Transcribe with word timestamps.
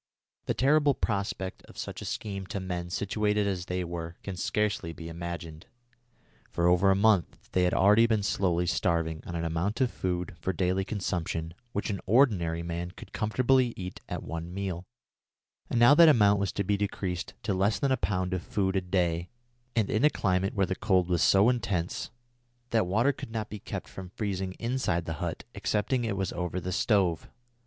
The 0.47 0.55
terrible 0.55 0.95
prospect 0.95 1.63
of 1.67 1.77
such 1.77 2.01
a 2.01 2.05
scheme 2.05 2.47
to 2.47 2.59
men 2.59 2.89
situated 2.89 3.45
as 3.45 3.65
they 3.67 3.83
were 3.83 4.15
can 4.23 4.35
scarcely 4.35 4.93
be 4.93 5.09
imagined. 5.09 5.67
For 6.49 6.65
over 6.65 6.89
a 6.89 6.95
month 6.95 7.49
they 7.51 7.65
had 7.65 7.73
already 7.75 8.07
been 8.07 8.23
slowly 8.23 8.65
starving 8.65 9.21
on 9.27 9.35
an 9.35 9.45
amount 9.45 9.79
of 9.79 9.91
food 9.91 10.35
for 10.39 10.53
daily 10.53 10.83
consumption 10.83 11.53
which 11.71 11.91
an 11.91 12.01
ordinary 12.07 12.63
man 12.63 12.89
could 12.89 13.13
comfortably 13.13 13.75
eat 13.77 14.01
at 14.09 14.23
one 14.23 14.51
meal, 14.51 14.85
and 15.69 15.79
now 15.79 15.93
that 15.93 16.09
amount 16.09 16.39
was 16.39 16.51
to 16.53 16.63
be 16.63 16.77
decreased 16.77 17.35
to 17.43 17.53
less 17.53 17.77
than 17.77 17.91
a 17.91 17.95
pound 17.97 18.33
of 18.33 18.41
food 18.41 18.75
a 18.75 18.81
day 18.81 19.29
and 19.75 19.91
in 19.91 20.03
a 20.03 20.09
climate 20.09 20.55
where 20.55 20.65
the 20.65 20.73
cold 20.73 21.09
was 21.09 21.21
so 21.21 21.47
intense 21.47 22.09
that 22.71 22.87
water 22.87 23.11
could 23.13 23.29
not 23.29 23.51
be 23.51 23.59
kept 23.59 23.87
from 23.87 24.09
freezing 24.09 24.53
inside 24.53 25.05
the 25.05 25.13
hut 25.21 25.43
excepting 25.53 26.03
it 26.03 26.17
was 26.17 26.33
over 26.33 26.59
the 26.59 26.71
stove. 26.71 27.29